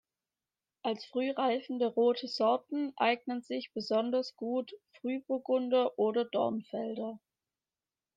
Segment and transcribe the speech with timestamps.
[0.81, 7.19] Als früh reifende rote Sorten eignen sich besonders gut Frühburgunder oder Dornfelder.